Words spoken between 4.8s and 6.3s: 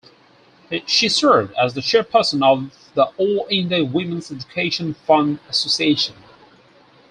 Fund Association.